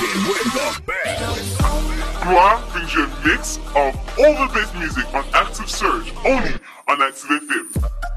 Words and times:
Rocking 0.00 0.28
with 0.28 0.44
the 0.54 0.82
best. 0.86 1.58
Gloire 2.22 2.72
brings 2.72 2.94
you 2.94 3.04
a 3.04 3.26
mix 3.26 3.58
of 3.58 3.94
all 4.18 4.46
the 4.46 4.50
best 4.54 4.74
music 4.74 5.04
on 5.12 5.24
Active 5.34 5.68
Surge, 5.68 6.14
only 6.24 6.54
on 6.88 7.02
Active 7.02 7.28
FM. 7.28 8.09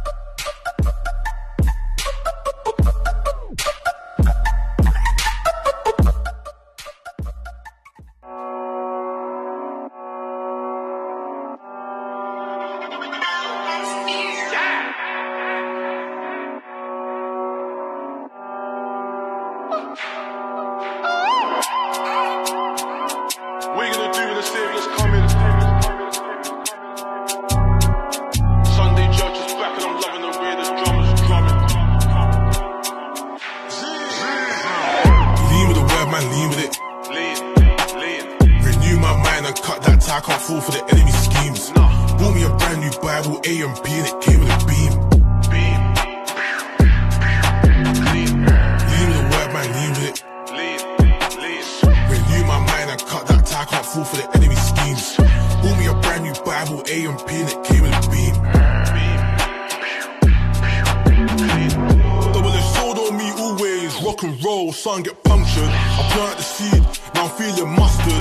Son 64.84 65.02
get 65.02 65.16
punctured. 65.24 65.64
I 65.64 66.04
plant 66.12 66.36
the 66.36 66.44
seed, 66.44 66.84
now 67.16 67.24
I'm 67.24 67.32
feeling 67.40 67.72
mustard. 67.72 68.20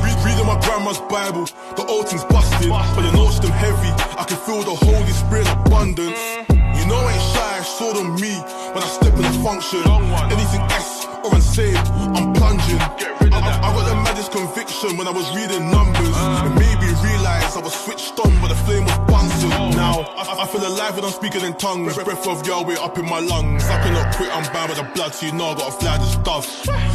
Read, 0.00 0.16
reading 0.24 0.48
my 0.48 0.56
grandma's 0.64 1.00
Bible, 1.12 1.44
the 1.76 1.84
old 1.92 2.08
thing's 2.08 2.24
busted, 2.24 2.70
but 2.70 3.02
the 3.04 3.12
notes 3.12 3.38
them 3.38 3.52
heavy. 3.52 3.92
I 4.16 4.24
can 4.24 4.38
feel 4.48 4.64
the 4.64 4.72
Holy 4.80 5.12
Spirit 5.12 5.48
abundance. 5.60 6.16
You 6.48 6.84
know 6.88 6.96
I 6.96 7.12
ain't 7.12 7.26
shy, 7.36 7.60
sword 7.76 7.96
on 8.00 8.16
me 8.16 8.32
when 8.72 8.80
I 8.80 8.88
step 8.88 9.12
in 9.12 9.28
the 9.28 9.36
function. 9.44 9.84
Anything 10.32 10.64
S 10.72 11.04
or 11.20 11.36
unsaved, 11.36 11.84
I'm 12.16 12.32
plunging. 12.32 12.80
I, 12.80 13.36
I, 13.36 13.60
I 13.60 13.68
got 13.68 13.84
the 13.84 13.96
maddest 14.00 14.32
conviction 14.32 14.96
when 14.96 15.06
I 15.06 15.12
was 15.12 15.28
reading 15.36 15.68
numbers. 15.68 16.16
It 16.16 16.54
made 16.56 16.80
me 16.80 16.88
realize 17.04 17.19
I 17.60 17.62
was 17.62 17.74
switched 17.74 18.18
on, 18.18 18.32
but 18.40 18.48
the 18.48 18.54
flame 18.64 18.86
was 18.86 18.96
Bunsen. 19.04 19.50
Now 19.50 20.00
I, 20.16 20.44
I 20.44 20.46
feel 20.46 20.66
alive 20.66 20.96
when 20.96 21.04
I'm 21.04 21.12
speaking 21.12 21.42
in 21.44 21.52
tongues. 21.58 21.92
Breath 21.92 22.26
of 22.26 22.46
Yahweh 22.46 22.80
up 22.80 22.96
in 22.96 23.04
my 23.04 23.20
lungs. 23.20 23.64
I 23.68 23.76
cannot 23.84 24.16
quit, 24.16 24.32
I'm 24.32 24.50
bound 24.50 24.70
with 24.70 24.78
the 24.78 24.88
blood, 24.94 25.12
so 25.12 25.26
you 25.26 25.32
know 25.32 25.52
I 25.52 25.54
gotta 25.54 25.76
fly 25.76 25.98
this 25.98 26.12
stuff. 26.14 26.48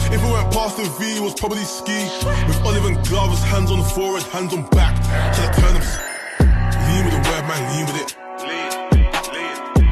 If 0.09 0.17
it 0.17 0.25
went 0.25 0.49
past 0.52 0.77
the 0.77 0.89
V, 0.97 1.17
it 1.17 1.21
was 1.21 1.36
probably 1.36 1.61
ski. 1.61 2.09
With 2.49 2.58
olive 2.66 2.86
and 2.86 2.97
gloves, 3.05 3.43
hands 3.43 3.69
on 3.69 3.83
forehead, 3.93 4.25
hands 4.33 4.53
on 4.58 4.66
back. 4.73 4.97
Till 5.38 5.45
I 5.45 5.53
turn 5.53 5.73
them. 5.77 5.86
Lean 6.89 7.05
with 7.05 7.13
the 7.13 7.21
word, 7.30 7.45
man, 7.45 7.61
lean 7.69 7.86
with 7.86 8.02
it. 8.02 8.09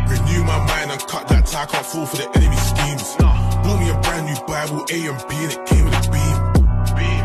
Renew 0.10 0.42
my 0.44 0.58
mind 0.58 0.90
and 0.90 1.02
cut 1.06 1.28
that 1.28 1.46
tie. 1.46 1.68
Can't 1.68 1.86
fall 1.86 2.08
for 2.08 2.18
the 2.18 2.26
enemy 2.34 2.58
schemes. 2.58 3.14
Bought 3.22 3.78
me 3.78 3.94
a 3.94 3.98
brand 4.02 4.26
new 4.26 4.42
Bible, 4.50 4.82
A 4.90 4.98
and 5.06 5.22
B, 5.30 5.38
and 5.38 5.54
it 5.54 5.66
came 5.70 5.86
with 5.86 5.94
a 5.94 6.10
beam. 6.10 6.38
Beam. 6.98 7.24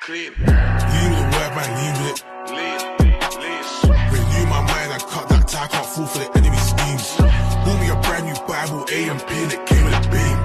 Clean. 0.00 0.49
Man, 1.68 2.10
it. 2.10 2.24
My 4.50 4.60
mind 4.66 4.92
and 4.92 5.02
cut 5.02 5.28
that 5.28 5.46
tie. 5.46 5.68
Can't 5.68 5.86
fall 5.86 6.06
for 6.06 6.18
the 6.18 6.26
enemy 6.36 6.56
schemes. 6.58 7.16
Bought 7.16 7.78
me 7.78 7.88
a 7.88 7.94
brand 8.02 8.26
new 8.26 8.34
Bible, 8.50 8.84
A 8.90 9.08
and 9.08 9.22
P, 9.22 9.30
and 9.46 9.52
it 9.52 9.64
came 9.64 9.84
with 9.84 9.94
a 9.94 10.00
beam. 10.10 10.38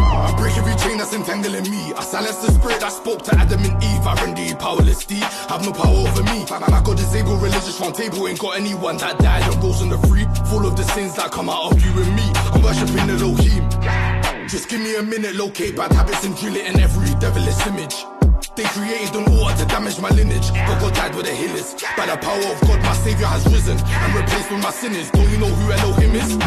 I 0.00 0.34
break 0.38 0.56
every 0.56 0.74
chain 0.80 0.96
that's 0.96 1.12
entangling 1.12 1.68
me. 1.70 1.92
I 1.92 2.02
silence 2.02 2.36
the 2.36 2.52
spirit 2.52 2.80
that 2.80 2.92
spoke 2.92 3.20
to 3.24 3.36
Adam 3.36 3.60
and 3.60 3.76
Eve. 3.84 4.06
I 4.06 4.14
render 4.24 4.42
you 4.42 4.56
powerless, 4.56 5.04
D. 5.04 5.16
Have 5.52 5.62
no 5.62 5.72
power 5.72 6.08
over 6.08 6.22
me. 6.22 6.46
My, 6.48 6.80
God 6.80 6.98
is 6.98 7.14
able, 7.14 7.36
religious 7.36 7.78
round 7.78 7.94
table. 7.94 8.26
Ain't 8.26 8.38
got 8.38 8.56
anyone 8.56 8.96
that 8.96 9.18
died 9.18 9.42
and 9.52 9.62
rose 9.62 9.82
in 9.82 9.90
the 9.90 9.98
free. 10.08 10.24
Full 10.48 10.64
of 10.64 10.74
the 10.74 10.84
sins 10.96 11.14
that 11.16 11.32
come 11.32 11.50
out 11.50 11.72
of 11.72 11.84
you 11.84 11.92
and 12.02 12.16
me. 12.16 12.32
I'm 12.54 12.62
worshipping 12.62 13.06
the 13.08 13.12
Elohim. 13.20 14.05
Just 14.48 14.68
give 14.68 14.80
me 14.80 14.94
a 14.94 15.02
minute, 15.02 15.34
locate 15.34 15.74
bad 15.74 15.92
habits 15.92 16.24
and 16.24 16.36
drill 16.36 16.54
it 16.54 16.66
in 16.66 16.78
every 16.80 17.12
devilish 17.18 17.66
image. 17.66 18.15
They 18.56 18.64
created 18.72 19.14
an 19.14 19.28
order 19.36 19.52
to 19.60 19.66
damage 19.68 20.00
my 20.00 20.08
lineage. 20.08 20.48
But 20.48 20.80
God 20.80 20.94
died 20.94 21.14
with 21.14 21.26
the 21.26 21.34
healers. 21.36 21.76
By 21.92 22.08
the 22.08 22.16
power 22.16 22.40
of 22.40 22.56
God, 22.64 22.80
my 22.80 22.96
savior 23.04 23.28
has 23.28 23.44
risen 23.52 23.76
and 23.76 24.10
replaced 24.16 24.50
with 24.50 24.62
my 24.64 24.72
sinners. 24.72 25.10
Don't 25.12 25.28
you 25.28 25.36
know 25.36 25.52
who 25.52 25.72
Elohim 25.76 26.16
is? 26.16 26.40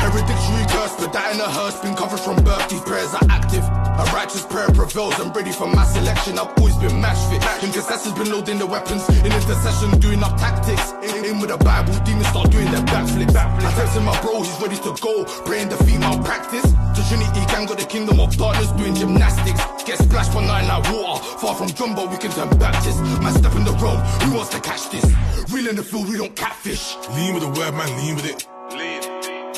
Hereditary 0.00 0.64
curse, 0.72 0.96
but 0.96 1.12
that 1.12 1.36
in 1.36 1.40
a 1.40 1.44
hearse 1.44 1.76
been 1.84 1.92
covered 1.94 2.20
from 2.20 2.40
birth. 2.42 2.64
These 2.72 2.80
prayers 2.80 3.12
are 3.12 3.28
active. 3.28 3.60
A 3.60 4.04
righteous 4.16 4.40
prayer 4.48 4.72
prevails. 4.72 5.20
I'm 5.20 5.36
ready 5.36 5.52
for 5.52 5.68
my 5.68 5.84
selection. 5.84 6.38
I've 6.40 6.48
always 6.56 6.76
been 6.80 6.96
match 6.96 7.20
fit. 7.28 7.44
Intercessors 7.60 8.16
been 8.16 8.32
loading 8.32 8.56
the 8.56 8.64
weapons. 8.66 9.04
In 9.20 9.28
intercession, 9.28 10.00
doing 10.00 10.24
up 10.24 10.40
tactics. 10.40 10.96
In, 11.04 11.44
with 11.44 11.52
the 11.52 11.60
Bible, 11.60 11.92
demons 12.08 12.28
start 12.28 12.50
doing 12.50 12.72
their 12.72 12.84
backflips. 12.88 13.36
I 13.36 13.70
texted 13.76 14.02
my 14.02 14.16
bro, 14.24 14.40
he's 14.40 14.56
ready 14.64 14.80
to 14.80 14.96
go. 14.96 15.28
Praying 15.44 15.68
the 15.68 15.76
female 15.84 16.16
practice. 16.24 16.64
The 16.96 17.04
Trinity 17.04 17.44
gang 17.52 17.66
got 17.66 17.76
the 17.76 17.84
kingdom 17.84 18.18
of 18.18 18.34
darkness 18.36 18.72
doing 18.72 18.94
gymnastics. 18.94 19.60
Get 19.90 19.98
splashed 19.98 20.32
by 20.32 20.46
nine 20.46 20.68
like 20.68 20.84
water. 20.92 21.20
Far 21.42 21.56
from 21.56 21.66
Jumbo, 21.66 22.06
we 22.06 22.16
can 22.16 22.30
turn 22.30 22.48
Baptist. 22.60 23.02
Man, 23.22 23.34
step 23.34 23.56
in 23.56 23.64
the 23.64 23.72
road. 23.82 23.98
Who 24.22 24.36
wants 24.36 24.50
to 24.50 24.60
catch 24.60 24.88
this? 24.88 25.04
Real 25.50 25.66
in 25.66 25.74
the 25.74 25.82
field, 25.82 26.08
we 26.08 26.16
don't 26.16 26.36
catfish. 26.36 26.94
Lean 27.16 27.34
with 27.34 27.42
the 27.42 27.48
word, 27.48 27.74
man, 27.74 27.88
lean 27.98 28.14
with 28.14 28.26
it. 28.30 28.46
Lean, 28.70 29.02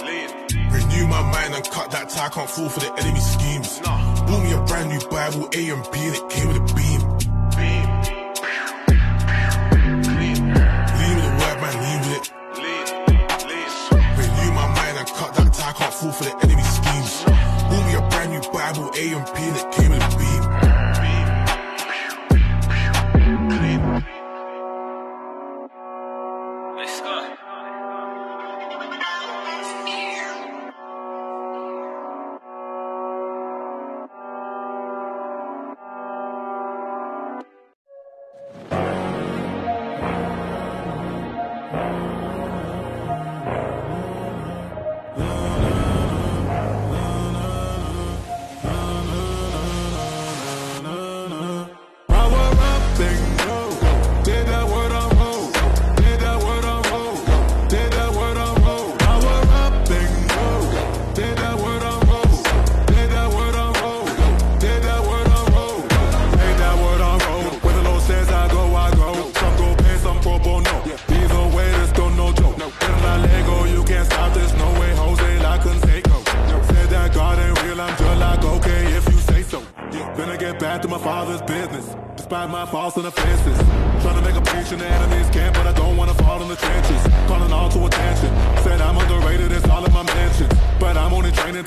lean. 0.09 0.31
Renew 0.73 1.07
my 1.07 1.21
mind 1.21 1.53
and 1.53 1.69
cut 1.69 1.91
that 1.91 2.09
tie. 2.09 2.31
Can't 2.31 2.49
fall 2.49 2.71
for 2.71 2.81
the 2.81 2.91
enemy 2.97 3.21
schemes. 3.21 3.81
Bought 3.85 4.43
me 4.43 4.53
a 4.55 4.61
brand 4.65 4.89
new 4.89 5.01
Bible, 5.11 5.51
A 5.53 5.69
and 5.69 5.85
B, 5.93 6.01
and 6.01 6.17
it 6.17 6.27
came 6.31 6.49
with 6.49 6.57
a 6.57 6.65
beam. 6.73 7.01
Beam. 7.53 7.85
Clean. 10.01 10.39
Lean 10.97 11.15
with 11.21 11.29
the 11.29 11.35
word, 11.45 11.59
man, 11.61 11.77
lean 11.85 12.01
with 12.09 12.17
it. 12.17 12.25
Lean, 12.57 12.89
lean. 13.53 13.69
Renew 14.17 14.51
my 14.57 14.65
mind 14.81 14.97
and 14.97 15.09
cut 15.13 15.35
that 15.37 15.53
tie. 15.53 15.77
Can't 15.77 15.93
fall 15.93 16.13
for 16.13 16.25
the 16.25 16.33
enemy 16.41 16.65
schemes. 16.65 17.21
Bought 17.69 17.85
me 17.85 17.95
a 18.01 18.03
brand 18.09 18.33
new 18.33 18.41
Bible, 18.49 18.89
A 18.97 19.13
and 19.13 19.27
P, 19.35 19.37
and 19.45 19.57
it 19.57 19.69
came 19.73 19.82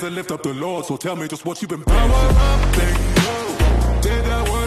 to 0.08 0.14
lift 0.14 0.30
up 0.30 0.42
the 0.42 0.54
Lord, 0.54 0.84
so 0.84 0.96
tell 0.96 1.16
me 1.16 1.26
just 1.26 1.44
what 1.44 1.60
you've 1.60 1.70
been 1.70 1.82
Power 1.82 2.12
up, 2.12 2.78
and. 2.78 4.02
Did 4.02 4.24
that 4.24 4.48
word 4.48 4.65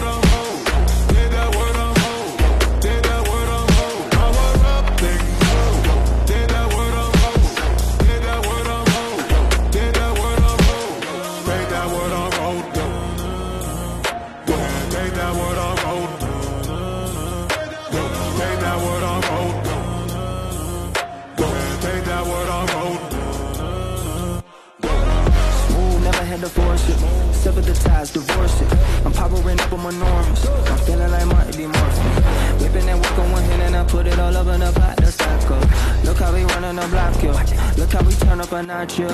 Ties, 28.10 28.26
divorce 28.26 28.60
it. 28.60 28.72
I'm 29.04 29.12
powering 29.12 29.60
up, 29.60 29.72
I'm 29.72 29.86
enormous. 29.86 30.46
I'm 30.46 30.78
feeling 30.78 31.10
like 31.10 31.26
Marty 31.26 31.56
B. 31.58 31.66
Morphin. 31.66 32.60
Whipping 32.60 32.86
that 32.86 32.96
work 32.96 33.18
on 33.18 33.32
one 33.32 33.42
hand 33.42 33.62
and 33.62 33.76
I 33.76 33.84
put 33.84 34.06
it 34.06 34.18
all 34.18 34.36
up 34.36 34.46
in 34.46 34.62
a 34.62 34.72
pot, 34.72 34.96
that's 34.96 35.16
taco. 35.16 35.56
Look 36.04 36.18
how 36.18 36.32
we 36.32 36.44
running 36.44 36.76
the 36.76 36.86
block, 36.88 37.22
yo. 37.22 37.32
Look 37.76 37.92
how 37.92 38.02
we 38.02 38.12
turn 38.14 38.40
up 38.40 38.52
a 38.52 38.62
notch, 38.62 38.98
yo. 38.98 39.08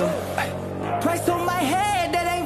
Price 1.01 1.27
on 1.29 1.45
my 1.45 1.53
head, 1.53 2.13
that 2.13 2.27
ain't 2.27 2.36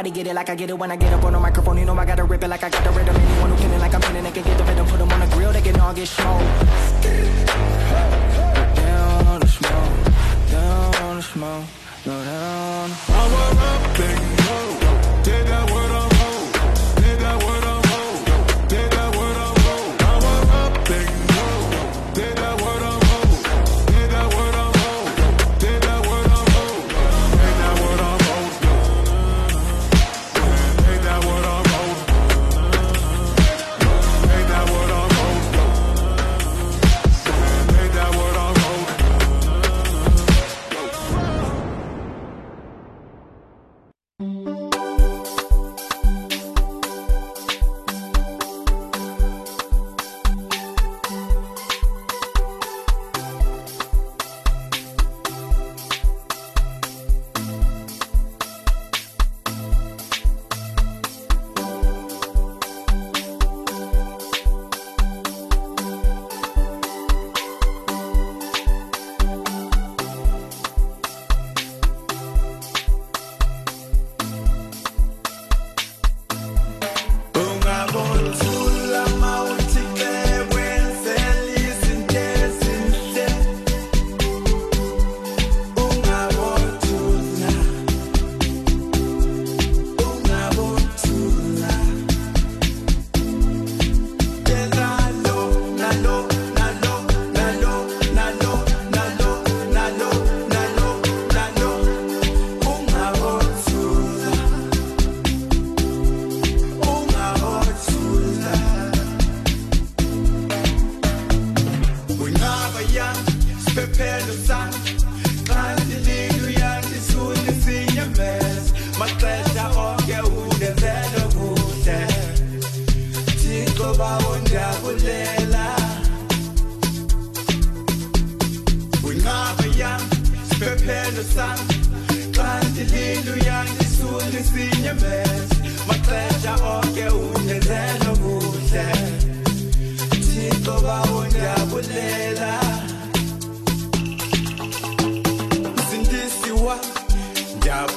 nobody 0.00 0.22
get 0.22 0.30
it 0.30 0.34
like 0.34 0.48
I 0.48 0.54
get 0.54 0.70
it 0.70 0.78
when 0.78 0.90
I 0.90 0.96
get 0.96 1.12
up 1.12 1.24
on 1.24 1.34
the 1.34 1.40
microphone. 1.40 1.76
You 1.76 1.84
know 1.84 1.94
I 1.94 2.06
gotta 2.06 2.24
rip 2.24 2.42
it 2.42 2.48
like 2.48 2.64
I 2.64 2.70
got 2.70 2.82
the 2.84 2.90
rhythm. 2.90 3.14
Anyone 3.14 3.50
who 3.50 3.56
can 3.56 3.70
it 3.70 3.78
like 3.80 3.94
I'm 3.94 4.16
in 4.16 4.24
they 4.24 4.30
can 4.30 4.44
get 4.44 4.56
the 4.56 4.64
rhythm. 4.64 4.86
Put 4.86 4.98
them 4.98 5.12
on 5.12 5.20
the 5.20 5.26
grill, 5.26 5.52
they 5.52 5.60
can 5.60 5.78
all 5.78 5.92
get 5.92 6.08
smoked. 6.08 6.44
Down 8.76 9.40
the 9.40 9.46
smoke, 9.46 10.50
down 10.50 11.16
the 11.16 11.22
smoke, 11.22 11.64
go 12.06 12.24
down. 12.24 12.90
A 14.36 14.39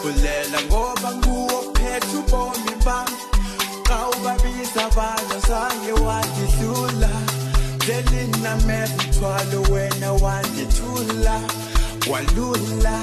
ndiyabulela 0.04 0.62
ngoba 0.68 1.12
nguwe 1.16 1.54
ophethe 1.56 2.18
ubomi 2.18 2.74
bami. 2.86 3.18
Xa 3.88 3.98
ubabiza 4.10 4.82
abantu 4.86 5.36
zange 5.48 5.92
wandihlula 6.06 7.10
delina 7.88 8.56
methwalo 8.68 9.62
wena 9.72 10.12
wandithula. 10.14 11.36
Walula. 12.12 13.00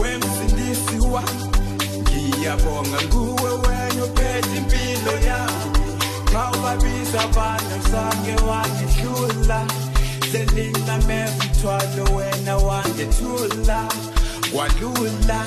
Wemsindisi 0.00 0.98
wami 1.12 1.44
ngiyabonga 2.00 2.98
nguwe 3.04 3.50
wena 3.50 4.04
uphethe 4.04 4.56
impilo 4.56 5.12
yami. 5.28 5.84
Xa 6.32 6.50
ubabiza 6.58 7.20
abantu 7.20 7.76
zange 7.90 8.34
wandihlula 8.48 9.66
selina 10.32 10.96
methwalo 11.08 12.04
wena 12.16 12.56
wandithula. 12.56 14.09
Walula 14.56 15.40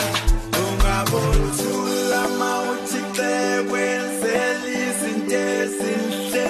ungabothula 0.63 2.21
mawuthi 2.39 2.99
xekwenzela 3.15 4.69
izinto 4.85 5.39
ezinhle. 5.59 6.45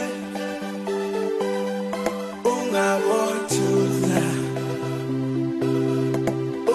Ungabothula 2.52 4.24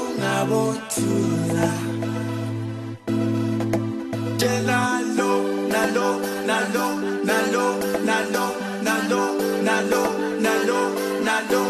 ungabothula 0.01 1.69
Nalo, 4.69 5.33
nalo, 5.73 6.09
nalo, 6.49 6.87
nalo, 7.29 7.67
nalo, 8.09 8.45
nalo, 8.87 9.23
nalo, 9.67 10.03
nalo, 10.45 10.81
nalo, 11.27 11.63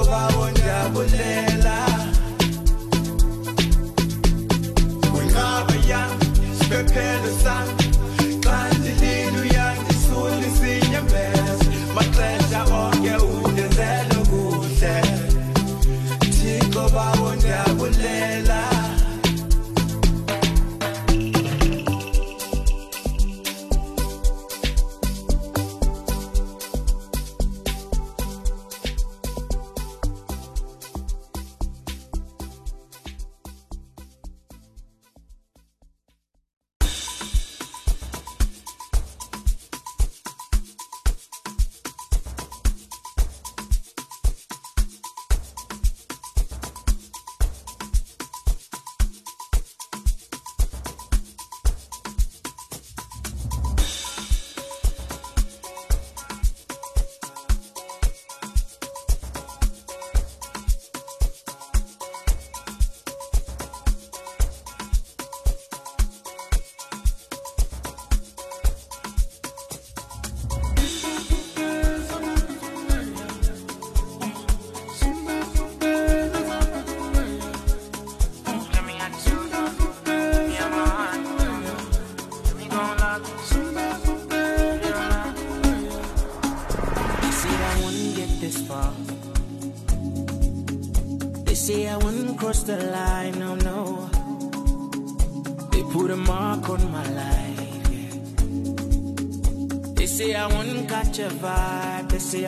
uzoba 0.00 0.28
unjabulela 0.42 1.76
Uyinqaba 5.14 5.74
yami, 5.90 6.26
siphephelo 6.58 7.30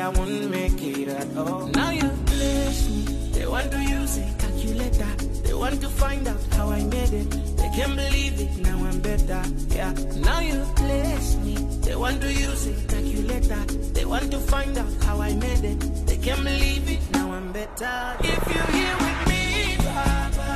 I 0.08 0.10
wouldn't 0.10 0.50
make 0.50 0.80
it 0.82 1.08
at 1.08 1.36
all. 1.36 1.66
Now 1.66 1.90
you 1.90 2.08
bless 2.24 2.88
me. 2.88 3.02
They 3.32 3.46
want 3.46 3.70
to 3.70 3.78
use 3.78 4.16
a 4.16 4.24
calculator. 4.38 5.12
They 5.44 5.52
want 5.52 5.82
to 5.82 5.88
find 5.90 6.26
out 6.26 6.40
how 6.52 6.70
I 6.70 6.82
made 6.84 7.12
it. 7.12 7.30
They 7.58 7.68
can't 7.76 7.94
believe 7.94 8.40
it. 8.40 8.56
Now 8.56 8.78
I'm 8.86 9.00
better. 9.00 9.42
Yeah. 9.68 9.92
Now 10.24 10.40
you 10.40 10.64
bless 10.76 11.36
me. 11.44 11.56
They 11.84 11.94
want 11.94 12.22
to 12.22 12.32
use 12.32 12.68
a 12.68 12.74
calculator. 12.88 13.62
They 13.92 14.06
want 14.06 14.30
to 14.30 14.38
find 14.38 14.78
out 14.78 14.90
how 15.04 15.20
I 15.20 15.34
made 15.34 15.64
it. 15.64 15.78
They 16.06 16.16
can't 16.16 16.42
believe 16.42 16.88
it. 16.90 17.00
Now 17.12 17.30
I'm 17.32 17.52
better. 17.52 18.16
If 18.20 18.42
you're 18.54 18.72
here 18.78 18.96
with 19.04 19.20
me, 19.28 19.76
Baba, 19.84 20.52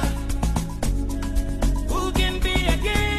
who 1.93 2.11
can 2.13 2.41
be 2.41 2.55
against? 2.55 3.12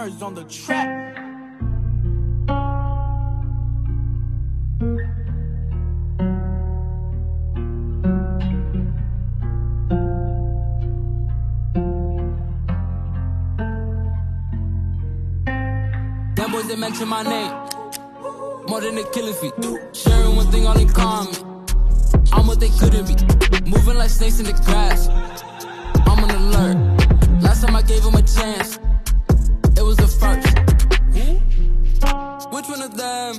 Ruby 0.00 0.22
on 0.22 0.34
the 0.34 0.44
track. 0.44 1.14
Them 16.34 16.50
boys, 16.50 16.66
they 16.66 16.76
mention 16.76 17.08
my 17.08 17.22
name. 17.22 17.52
More 18.68 18.80
than 18.80 18.96
a 18.96 19.04
killing 19.12 19.34
feet. 19.34 19.52
Sharing 19.92 20.34
one 20.34 20.50
thing 20.50 20.66
all 20.66 20.78
in 20.78 20.88
common. 20.88 21.34
I'm 22.32 22.46
what 22.46 22.58
they 22.58 22.70
couldn't 22.70 23.06
be. 23.06 23.70
Moving 23.70 23.98
like 23.98 24.08
snakes 24.08 24.38
in 24.40 24.46
the 24.46 24.52
grass. 24.64 25.08
I'm 26.06 26.24
on 26.24 26.30
alert. 26.30 27.42
Last 27.42 27.62
time 27.62 27.76
I 27.76 27.82
gave 27.82 28.02
him 28.02 28.14
a 28.14 28.22
chance, 28.22 28.78
Which 32.60 32.68
one 32.68 32.82
of 32.82 32.94
them? 32.94 33.36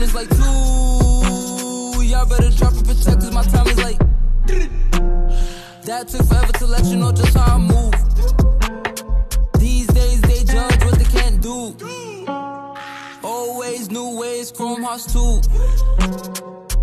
Is 0.00 0.14
like 0.14 0.30
two. 0.30 2.02
Y'all 2.02 2.24
better 2.24 2.48
drop 2.56 2.72
and 2.72 2.86
protect, 2.86 3.20
cause 3.20 3.34
my 3.34 3.42
time 3.42 3.66
is 3.66 3.76
like. 3.76 3.98
That 5.84 6.08
took 6.08 6.24
forever 6.26 6.52
to 6.52 6.66
let 6.66 6.86
you 6.86 6.96
know 6.96 7.12
just 7.12 7.36
how 7.36 7.56
I 7.56 7.58
move. 7.58 7.92
These 9.60 9.88
days 9.88 10.22
they 10.22 10.42
judge 10.42 10.82
what 10.86 10.98
they 10.98 11.04
can't 11.04 11.42
do. 11.42 11.76
Always 13.22 13.90
new 13.90 14.18
ways, 14.18 14.52
chrome 14.52 14.84
hearts 14.84 15.12
too. 15.12 15.42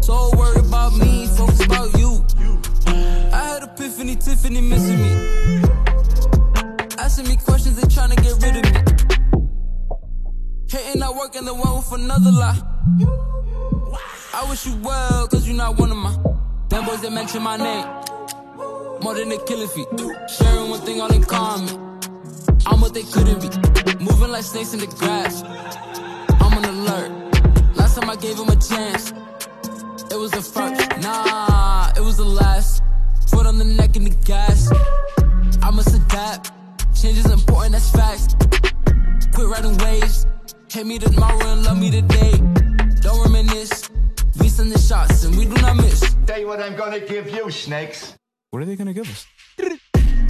So 0.02 0.30
worried 0.38 0.64
about 0.64 0.96
me, 0.96 1.26
focus 1.26 1.66
about 1.66 1.98
you. 1.98 2.24
I 3.34 3.50
had 3.50 3.64
epiphany, 3.64 4.16
Tiffany 4.16 4.62
missing 4.62 5.02
me 5.02 5.65
Hating 11.26 11.46
not 11.46 11.58
working, 11.58 11.64
the 11.64 11.70
one 11.70 11.78
with 11.78 11.92
another 11.94 12.32
lie. 12.32 12.62
I 14.34 14.50
wish 14.50 14.66
you 14.66 14.76
well, 14.84 15.28
cause 15.28 15.48
you're 15.48 15.58
not 15.58 15.78
one 15.78 15.92
of 15.92 15.98
my. 15.98 16.12
Them 16.70 16.86
boys 16.86 17.02
that 17.02 17.12
mention 17.12 17.42
my 17.42 17.58
name. 17.58 17.86
More 19.02 19.16
than 19.16 19.30
they 19.30 19.38
killing 19.40 19.68
feet. 19.68 19.88
Sharing 20.30 20.70
one 20.70 20.82
thing 20.82 21.02
all 21.02 21.12
in 21.12 21.24
common. 21.24 21.70
I'm 22.66 22.82
what 22.82 22.94
they 22.94 23.04
couldn't 23.04 23.42
be. 23.42 24.04
Moving 24.04 24.32
like 24.32 24.44
snakes 24.44 24.74
in 24.74 24.80
the 24.80 24.88
grass. 24.88 25.42
I'm 26.42 26.54
on 26.58 26.66
alert. 26.66 27.76
Last 27.76 28.00
time 28.00 28.10
I 28.10 28.16
gave 28.18 28.38
him 28.38 28.50
a 28.50 28.56
chance, 28.56 29.12
it 30.12 30.18
was 30.18 30.32
the 30.32 30.42
first. 30.42 31.02
Nah, 31.02 31.92
it 31.96 32.02
was 32.02 32.18
the 32.18 32.26
last. 32.26 32.84
Foot 33.30 33.48
on 33.48 33.58
the 33.58 33.66
neck 33.66 33.96
and 33.96 34.06
the 34.06 34.16
gas. 34.26 34.70
I 35.64 35.72
must 35.72 35.96
adapt. 35.96 36.52
Change 36.96 37.18
is 37.18 37.32
important, 37.32 37.72
that's 37.72 37.90
facts. 37.90 38.36
Quit 39.34 39.48
riding 39.48 39.78
waves. 39.78 40.28
Hate 40.76 40.86
me 40.86 41.00
tomorrow 41.00 41.48
and 41.54 41.64
love 41.64 41.80
me 41.80 41.90
today. 41.90 42.34
Don't 43.00 43.24
reminisce. 43.24 43.90
We 44.42 44.50
send 44.50 44.74
the 44.74 44.78
shots 44.78 45.24
and 45.24 45.38
we 45.38 45.46
do 45.46 45.56
not 45.62 45.78
miss. 45.78 46.14
Tell 46.26 46.38
you 46.38 46.48
what 46.48 46.62
I'm 46.62 46.76
gonna 46.76 47.00
give 47.00 47.30
you, 47.30 47.50
snakes. 47.50 48.14
What 48.52 48.62
are 48.62 48.66
they 48.66 48.76
gonna 48.76 48.92
give 48.92 49.10
us? 49.10 49.26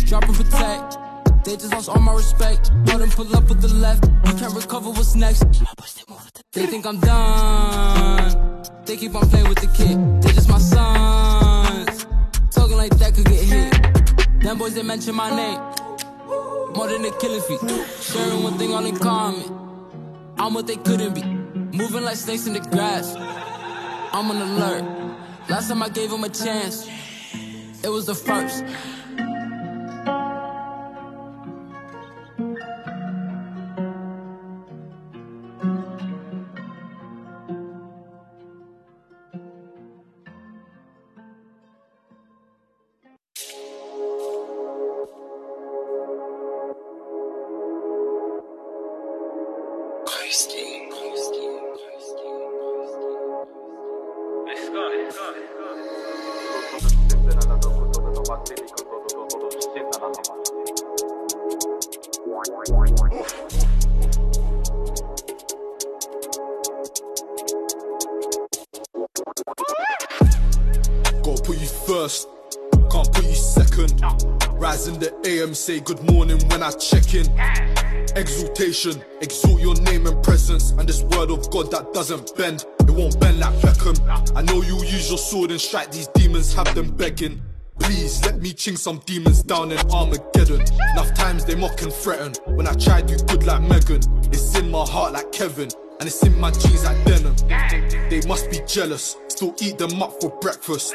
Drop 0.06 0.24
and 0.26 0.36
protect. 0.36 1.00
They 1.46 1.56
just 1.58 1.74
lost 1.74 1.90
all 1.90 2.00
my 2.00 2.14
respect. 2.14 2.70
All 2.92 3.00
them 3.00 3.10
pull 3.10 3.36
up 3.36 3.50
with 3.50 3.60
the 3.60 3.74
left. 3.74 4.06
You 4.06 4.34
can't 4.36 4.54
recover 4.54 4.92
what's 4.92 5.16
next. 5.16 5.46
They 6.54 6.68
think 6.68 6.86
I'm 6.86 7.00
done. 7.00 8.62
They 8.86 8.98
keep 8.98 9.16
on 9.16 9.28
playing 9.28 9.50
with 9.50 9.62
the 9.62 9.72
kid. 9.76 9.98
They 10.22 10.32
just 10.32 10.48
my 10.48 10.60
sons. 10.60 12.06
Talking 12.52 12.78
like 12.78 12.96
that 13.00 13.16
could 13.16 13.26
get 13.26 13.44
hit. 13.44 14.44
Them 14.44 14.60
boys, 14.60 14.76
they 14.76 14.84
mention 14.84 15.16
my 15.16 15.36
name. 15.36 15.60
More 16.76 16.88
than 16.88 17.02
they 17.02 17.10
killing 17.20 17.42
feet. 17.42 17.62
Sharing 18.00 18.44
one 18.44 18.60
thing 18.60 18.76
all 18.76 18.86
in 18.86 18.96
common. 19.00 19.65
I'm 20.38 20.54
what 20.54 20.68
they 20.68 20.76
couldn't 20.76 21.14
be. 21.14 21.24
Moving 21.78 22.04
like 22.04 22.18
snakes 22.18 22.48
in 22.48 22.54
the 22.54 22.60
grass. 22.60 23.16
I'm 23.16 24.30
on 24.32 24.38
alert. 24.38 24.84
Last 25.50 25.70
time 25.70 25.82
I 25.84 25.90
gave 25.90 26.10
them 26.10 26.24
a 26.24 26.30
chance, 26.30 26.88
it 27.84 27.90
was 27.90 28.06
the 28.06 28.16
first. 28.16 28.64
First, 72.06 72.30
can't 72.92 73.12
put 73.12 73.26
you 73.26 73.34
second. 73.34 74.00
Rise 74.60 74.88
in 74.88 75.00
the 75.00 75.12
AM, 75.26 75.56
say 75.56 75.80
good 75.80 76.02
morning 76.12 76.40
when 76.50 76.62
I 76.62 76.70
check 76.72 77.16
in. 77.16 77.26
Exaltation, 78.16 79.02
exalt 79.22 79.60
your 79.60 79.76
name 79.82 80.06
and 80.06 80.24
presence, 80.24 80.72
and 80.72 80.88
this 80.88 81.02
word 81.02 81.32
of 81.32 81.50
God 81.50 81.72
that 81.72 81.94
doesn't 81.94 82.36
bend, 82.38 82.66
it 82.82 82.92
won't 82.92 83.20
bend 83.20 83.40
like 83.40 83.56
Beckham. 83.56 83.98
I 84.36 84.44
know 84.44 84.62
you 84.62 84.78
use 84.84 85.10
your 85.10 85.18
sword 85.18 85.50
and 85.50 85.60
strike 85.60 85.92
these 85.92 86.08
demons, 86.10 86.54
have 86.54 86.74
them 86.76 86.96
begging. 86.96 87.42
Please 87.80 88.24
let 88.24 88.40
me 88.40 88.54
ching 88.54 88.78
some 88.78 89.02
demons 89.06 89.42
down 89.42 89.72
in 89.72 89.80
Armageddon. 89.92 90.62
Enough 90.94 91.14
times 91.16 91.44
they 91.44 91.56
mock 91.56 91.82
and 91.82 91.92
threaten. 91.92 92.34
When 92.56 92.68
I 92.68 92.74
try 92.74 93.02
do 93.02 93.18
good 93.28 93.46
like 93.46 93.64
Megan, 93.64 94.02
it's 94.32 94.56
in 94.58 94.70
my 94.70 94.86
heart 94.86 95.14
like 95.14 95.32
Kevin, 95.32 95.70
and 96.00 96.08
it's 96.08 96.24
in 96.24 96.40
my 96.40 96.52
jeans 96.52 96.86
like 96.86 97.04
denim. 97.04 97.36
They 98.10 98.22
must 98.28 98.52
be 98.52 98.60
jealous, 98.68 99.18
still 99.28 99.56
eat 99.60 99.80
them 99.80 100.02
up 100.04 100.22
for 100.22 100.30
breakfast. 100.40 100.94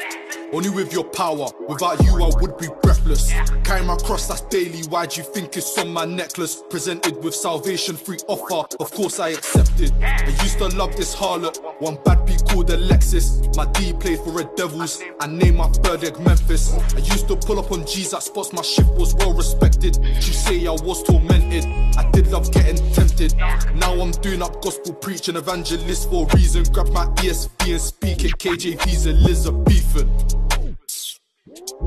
Only 0.53 0.69
with 0.69 0.91
your 0.91 1.05
power, 1.05 1.47
without 1.67 2.03
you 2.03 2.21
I 2.21 2.29
would 2.41 2.57
be 2.57 2.67
breathless. 2.83 3.31
Carry 3.63 3.85
my 3.85 3.95
cross, 3.95 4.27
that's 4.27 4.41
daily. 4.41 4.81
Why 4.89 5.05
do 5.05 5.21
you 5.21 5.27
think 5.27 5.55
it's 5.55 5.77
on 5.77 5.93
my 5.93 6.03
necklace? 6.03 6.61
Presented 6.69 7.23
with 7.23 7.33
salvation, 7.33 7.95
free 7.95 8.17
offer. 8.27 8.67
Of 8.81 8.91
course 8.91 9.19
I 9.19 9.29
accepted. 9.29 9.93
I 10.01 10.27
used 10.43 10.57
to 10.57 10.67
love 10.67 10.95
this 10.97 11.15
harlot. 11.15 11.57
One 11.81 11.97
bad 12.03 12.25
beat 12.25 12.43
called 12.49 12.69
Alexis. 12.69 13.41
My 13.55 13.65
D 13.67 13.93
played 13.93 14.19
for 14.19 14.31
Red 14.31 14.53
Devils. 14.55 15.01
I 15.21 15.27
named 15.27 15.55
my 15.55 15.69
third 15.69 16.03
egg 16.03 16.19
Memphis. 16.19 16.73
I 16.95 16.99
used 16.99 17.29
to 17.29 17.37
pull 17.37 17.57
up 17.57 17.71
on 17.71 17.85
G's 17.85 18.13
at 18.13 18.23
spots. 18.23 18.51
My 18.51 18.61
shift 18.61 18.91
was 18.91 19.15
well 19.15 19.33
respected. 19.33 19.97
You 20.03 20.21
say 20.21 20.67
I 20.67 20.71
was 20.71 21.01
tormented. 21.03 21.63
I 21.97 22.09
did 22.11 22.27
love 22.27 22.51
getting 22.51 22.75
tempted. 22.91 23.37
Now 23.75 23.93
I'm 23.93 24.11
doing 24.11 24.41
up 24.41 24.61
gospel 24.61 24.93
preaching, 24.95 25.37
evangelist 25.37 26.09
for 26.09 26.27
a 26.29 26.35
reason. 26.35 26.63
Grab 26.73 26.89
my 26.89 27.05
ESV 27.21 27.71
and 27.71 27.81
speak 27.81 28.25
it. 28.25 28.37
KJV's 28.37 29.07
Elizabethan. 29.07 30.40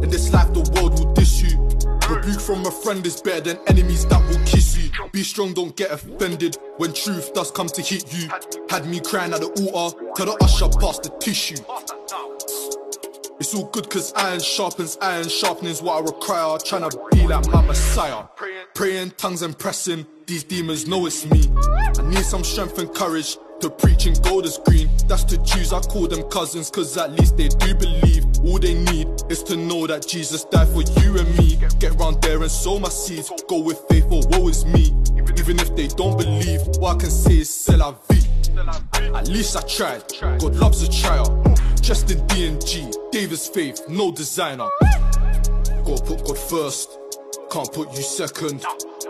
In 0.05 0.11
this 0.11 0.31
life, 0.35 0.53
the 0.53 0.61
world 0.75 0.99
will 0.99 1.15
diss 1.15 1.41
you. 1.41 1.59
Rebuke 2.15 2.39
from 2.39 2.67
a 2.67 2.71
friend 2.71 3.07
is 3.07 3.23
better 3.23 3.41
than 3.41 3.59
enemies 3.69 4.05
that 4.09 4.21
will 4.29 4.45
kiss 4.45 4.77
you. 4.77 4.91
Be 5.13 5.23
strong, 5.23 5.55
don't 5.55 5.75
get 5.77 5.91
offended 5.93 6.59
when 6.77 6.93
truth 6.93 7.33
does 7.33 7.51
come 7.51 7.69
to 7.69 7.81
hit 7.81 8.13
you. 8.13 8.29
Had 8.69 8.87
me 8.87 9.01
crying 9.01 9.33
at 9.33 9.41
the 9.41 9.49
altar, 9.73 10.05
tell 10.15 10.27
the 10.27 10.45
usher 10.45 10.69
pass 10.79 10.99
the 10.99 11.09
tissue. 11.21 11.57
It's 13.41 13.55
all 13.55 13.65
good 13.71 13.89
cause 13.89 14.13
iron 14.15 14.41
sharpens 14.41 14.99
iron, 15.01 15.31
sharpening's 15.31 15.81
what 15.81 15.97
I 15.97 16.01
require. 16.01 16.59
Trying 16.59 16.91
to 16.91 17.01
be 17.11 17.27
like 17.27 17.49
my 17.49 17.63
messiah. 17.63 18.25
Praying, 18.75 19.13
tongues 19.13 19.41
and 19.41 19.59
pressing, 19.59 20.07
these 20.27 20.45
demons 20.45 20.87
know 20.87 21.07
it's 21.07 21.25
me. 21.25 21.51
I 21.99 22.03
need 22.03 22.27
some 22.27 22.45
strength 22.45 22.79
and 22.79 22.95
courage 22.95 23.39
to 23.61 23.71
preach 23.71 24.07
in 24.07 24.21
gold 24.21 24.45
is 24.45 24.59
green. 24.67 24.84
That's 25.07 25.25
the 25.25 25.39
Jews, 25.39 25.73
I 25.73 25.81
call 25.81 26.09
them 26.09 26.23
cousins, 26.31 26.71
cause 26.71 26.97
at 26.97 27.13
least 27.13 27.37
they 27.37 27.49
do 27.49 27.75
believe. 27.75 28.25
All 28.45 28.59
they 28.59 28.75
need 28.75 29.09
is 29.29 29.43
to 29.45 29.57
know 29.57 29.87
that 29.87 30.07
Jesus 30.07 30.45
died 30.45 30.69
for 30.69 30.83
you 31.01 31.19
and 31.19 31.39
me. 31.39 31.59
Get 31.79 31.95
round 31.95 32.23
there 32.23 32.41
and 32.41 32.51
sow 32.51 32.79
my 32.79 32.89
seeds. 32.89 33.31
Go 33.49 33.61
with 33.61 33.83
faith 33.89 34.05
or 34.11 34.23
woe 34.31 34.49
is 34.49 34.65
me. 34.65 34.95
Even 35.39 35.59
if 35.59 35.75
they 35.77 35.89
don't 35.89 36.17
believe, 36.17 36.61
what 36.79 36.97
I 36.97 36.99
can 37.01 37.11
say 37.11 37.39
is 37.39 37.55
c'est 37.55 37.77
la. 37.77 37.95
At 39.15 39.29
least 39.29 39.57
I 39.57 39.63
tried. 39.63 40.03
God 40.41 40.55
loves 40.57 40.83
a 40.83 40.91
trial. 40.91 41.43
Just 41.81 42.11
in 42.11 42.27
D&G, 42.29 42.91
Davis 43.11 43.49
faith, 43.49 43.83
no 43.89 44.11
designer. 44.11 44.69
Gotta 45.85 46.03
put 46.03 46.25
God 46.25 46.39
first, 46.39 46.99
can't 47.51 47.71
put 47.73 47.91
you 47.93 48.03
second. 48.03 48.65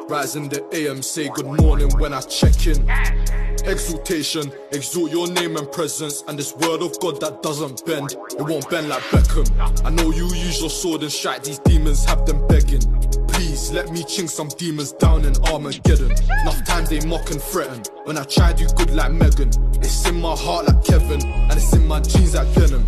Rise 0.09 0.37
in 0.37 0.49
the 0.49 0.65
AM, 0.73 1.03
say 1.03 1.29
good 1.29 1.47
morning 1.47 1.91
when 1.99 2.13
I 2.13 2.21
check 2.21 2.67
in. 2.67 3.44
Exaltation, 3.67 4.53
exalt 4.73 5.11
your 5.11 5.27
name 5.27 5.57
and 5.57 5.71
presence, 5.73 6.23
and 6.29 6.39
this 6.39 6.55
word 6.55 6.83
of 6.83 6.99
God 7.01 7.19
that 7.21 7.43
doesn't 7.43 7.85
bend, 7.87 8.13
it 8.13 8.43
won't 8.43 8.69
bend 8.69 8.91
like 8.91 9.03
Beckham. 9.05 9.49
I 9.85 9.91
know 9.91 10.11
you 10.11 10.27
use 10.27 10.61
your 10.61 10.69
sword 10.69 11.03
and 11.03 11.11
strike 11.11 11.45
these 11.45 11.59
demons, 11.61 12.05
have 12.05 12.27
them 12.27 12.47
begging. 12.47 12.83
Please 13.29 13.73
let 13.73 13.91
me 13.91 14.05
ching 14.05 14.29
some 14.29 14.49
demons 14.49 14.93
down 14.93 15.25
in 15.25 15.35
Armageddon. 15.47 16.13
Enough 16.43 16.65
times 16.67 16.91
they 16.91 17.01
mock 17.07 17.31
and 17.31 17.41
threaten. 17.41 17.83
When 18.05 18.19
I 18.19 18.25
try 18.25 18.53
do 18.53 18.67
good 18.77 18.91
like 18.91 19.13
Megan, 19.13 19.49
it's 19.77 20.07
in 20.07 20.21
my 20.21 20.37
heart 20.37 20.67
like 20.67 20.85
Kevin, 20.85 21.23
and 21.25 21.53
it's 21.53 21.73
in 21.73 21.87
my 21.87 22.01
jeans 22.01 22.35
like 22.35 22.49
Venom. 22.49 22.85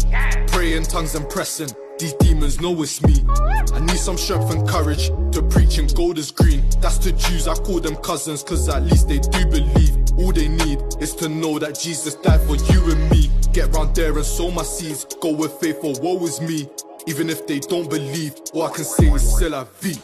Praying 0.48 0.84
tongues 0.84 1.14
and 1.14 1.28
pressing. 1.30 1.70
These 1.98 2.12
demons 2.14 2.60
know 2.60 2.82
it's 2.82 3.02
me. 3.02 3.24
I 3.72 3.80
need 3.80 3.96
some 3.96 4.18
strength 4.18 4.52
and 4.52 4.68
courage 4.68 5.08
to 5.32 5.42
preach 5.42 5.78
in 5.78 5.86
gold 5.86 6.18
is 6.18 6.30
green. 6.30 6.68
That's 6.80 6.98
the 6.98 7.12
Jews, 7.12 7.48
I 7.48 7.54
call 7.54 7.80
them 7.80 7.96
cousins, 7.96 8.42
cause 8.42 8.68
at 8.68 8.82
least 8.82 9.08
they 9.08 9.18
do 9.18 9.46
believe. 9.46 10.05
All 10.18 10.32
they 10.32 10.48
need 10.48 10.78
is 11.00 11.14
to 11.16 11.28
know 11.28 11.58
that 11.58 11.78
Jesus 11.78 12.14
died 12.14 12.40
for 12.42 12.56
you 12.56 12.90
and 12.90 13.10
me. 13.10 13.30
Get 13.52 13.74
round 13.74 13.94
there 13.94 14.16
and 14.16 14.24
sow 14.24 14.50
my 14.50 14.62
seeds. 14.62 15.04
Go 15.20 15.32
with 15.32 15.52
faith 15.60 15.78
or 15.82 15.94
woe 16.00 16.24
is 16.24 16.40
me. 16.40 16.68
Even 17.06 17.28
if 17.30 17.46
they 17.46 17.60
don't 17.60 17.88
believe, 17.88 18.34
all 18.54 18.64
I 18.64 18.70
can 18.72 18.84
say 18.84 19.06
is 19.06 19.38
c'est 19.38 19.48
la 19.48 19.64
vie. 19.80 19.98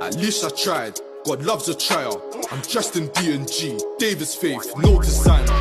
At 0.00 0.16
least 0.16 0.44
I 0.44 0.48
tried. 0.50 1.00
God 1.24 1.42
loves 1.44 1.68
a 1.68 1.74
trial. 1.74 2.22
I'm 2.50 2.60
dressed 2.62 2.96
in 2.96 3.08
D&G. 3.08 3.78
Davis 3.98 4.34
faith, 4.34 4.72
no 4.78 5.00
designer. 5.00 5.59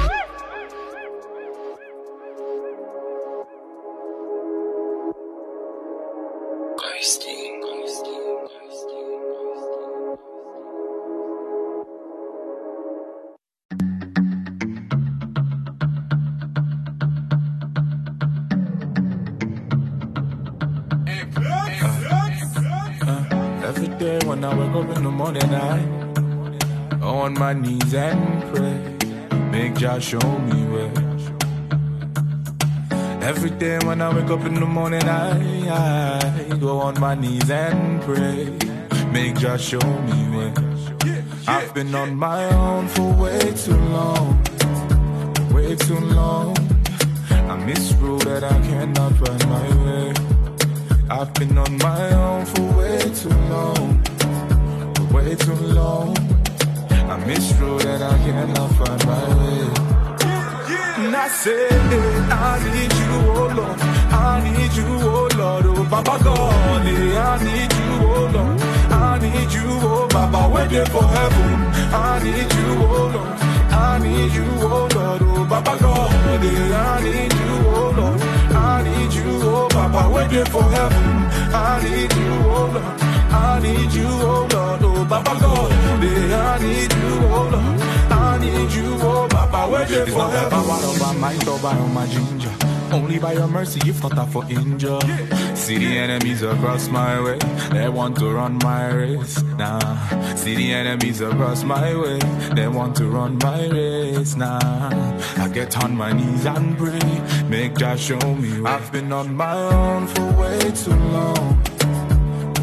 When 24.40 24.54
I 24.54 24.56
wake 24.56 24.76
up 24.76 24.96
in 24.96 25.04
the 25.04 25.12
morning, 25.12 25.54
I 25.54 26.98
go 26.98 27.10
on 27.26 27.34
my 27.34 27.52
knees 27.52 27.94
and 27.94 28.42
pray. 28.54 28.80
Make 29.52 29.76
Jah 29.76 30.00
show 30.00 30.40
me 30.48 30.60
where. 30.72 30.94
Every 33.22 33.50
day 33.50 33.80
when 33.80 34.02
I 34.02 34.16
wake 34.16 34.30
up 34.30 34.46
in 34.46 34.54
the 34.54 34.66
morning, 34.66 35.04
I, 35.04 35.32
I 35.70 36.58
go 36.58 36.80
on 36.80 36.98
my 37.02 37.16
knees 37.16 37.50
and 37.50 38.02
pray. 38.04 38.58
Make 39.12 39.36
Jah 39.40 39.58
show 39.58 39.86
me 40.08 40.20
where. 40.36 40.54
I've 41.46 41.74
been 41.74 41.94
on 41.94 42.16
my 42.16 42.46
own 42.46 42.88
for 42.88 43.12
way 43.22 43.40
too 43.66 43.76
long, 43.98 44.42
way 45.52 45.76
too 45.76 46.00
long. 46.00 46.56
I 47.30 47.58
misrule 47.58 48.20
that 48.20 48.46
I 48.46 48.58
cannot 48.70 49.12
find 49.18 49.48
my 49.50 49.68
way. 49.84 50.14
I've 51.10 51.34
been 51.34 51.58
on 51.58 51.78
my 51.80 52.14
own 52.14 52.46
for 52.46 52.78
way 52.78 53.00
too 53.22 53.36
long, 53.50 54.02
way 55.20 55.36
too 55.36 55.54
long. 55.80 56.16
I 57.14 57.16
misrule 57.26 57.80
that 57.80 58.02
I 58.02 58.16
cannot 58.26 58.70
find 58.78 59.02
my 59.06 59.26
way. 59.40 59.62
And 61.02 61.16
I 61.16 61.28
say, 61.42 61.68
I 61.70 62.56
need 62.74 62.94
you, 63.02 63.12
oh 63.32 63.48
Lord. 63.58 63.80
I 64.12 64.36
need 64.46 64.74
you, 64.80 64.90
oh 65.12 65.30
Lord. 65.40 65.66
Oh 65.66 65.84
Baba 65.92 66.16
God, 66.24 66.82
I 66.82 67.44
need 67.48 67.72
you, 67.80 67.90
oh 68.08 68.32
Lord. 68.36 68.62
I 68.92 69.20
need 69.24 69.52
you, 69.58 69.68
oh 69.68 70.08
Baba, 70.14 70.42
waiting 70.54 70.86
for 70.94 71.04
heaven. 71.16 71.52
I 71.94 72.20
need 72.24 72.52
you, 72.58 72.70
oh 72.86 73.12
Lord. 73.16 73.36
I 73.72 74.00
need 74.04 74.32
you, 74.38 74.48
oh 74.62 74.88
Lord. 74.96 75.22
Oh 75.22 75.46
Baba 75.52 75.74
God, 75.80 76.12
I 76.12 76.98
need 77.06 77.34
you, 77.42 77.54
oh 77.76 77.94
Lord. 77.98 78.22
I 78.52 78.84
need 78.88 79.14
you, 79.14 79.30
oh 79.44 79.68
Baba, 79.70 80.02
waiting 80.14 80.46
for 80.54 80.64
heaven. 80.64 81.08
I 81.54 81.84
need 81.84 82.12
you, 82.22 82.32
oh 82.58 82.72
Lord. 82.76 83.09
I 83.32 83.60
need 83.62 83.92
you, 83.94 84.08
oh 84.08 84.48
Lord. 84.52 84.82
Oh 84.84 85.06
Baba 85.06 85.40
God, 85.40 85.72
I 85.72 86.60
need 86.60 86.94
you, 86.94 87.20
oh 87.28 87.50
Lord. 87.52 87.82
I 88.12 88.38
need 88.40 88.72
you, 88.72 88.98
oh 89.02 89.28
Baba, 89.30 89.72
waiting 89.72 89.96
It's 90.04 90.12
for 90.12 90.18
not 90.20 90.32
heaven. 90.32 90.48
about 90.48 90.68
what 90.68 90.84
over 90.84 91.20
mind 91.20 91.48
or 91.48 91.60
by 91.60 91.74
my 91.90 92.08
ginger. 92.08 92.52
Only 92.92 93.20
by 93.20 93.34
your 93.34 93.48
mercy, 93.48 93.80
if 93.88 94.02
not 94.02 94.18
I 94.18 94.26
for 94.26 94.44
injure. 94.50 95.00
See 95.56 95.78
the 95.78 95.98
enemies 96.00 96.42
across 96.42 96.88
my 96.90 97.22
way, 97.22 97.38
they 97.72 97.88
want 97.88 98.18
to 98.18 98.32
run 98.34 98.58
my 98.64 98.88
race. 98.92 99.44
Nah, 99.60 100.36
see 100.36 100.56
the 100.56 100.74
enemies 100.74 101.22
across 101.22 101.64
my 101.64 101.96
way, 101.96 102.18
they 102.56 102.68
want 102.68 102.96
to 102.98 103.06
run 103.08 103.38
my 103.38 103.68
race. 103.68 104.36
Nah, 104.36 104.90
I 105.38 105.48
get 105.54 105.78
on 105.84 105.96
my 105.96 106.14
knees 106.14 106.46
and 106.48 106.76
pray, 106.80 107.00
make 107.48 107.76
Jah 107.76 107.96
show 107.96 108.18
me. 108.36 108.60
Way. 108.60 108.72
I've 108.72 108.92
been 108.92 109.12
on 109.14 109.36
my 109.36 109.54
own 109.56 110.08
for 110.08 110.32
way 110.42 110.60
too 110.72 110.96
long, 110.96 111.62